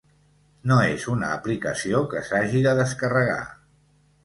[0.71, 3.39] No és una aplicació que s'hagi de descarregar.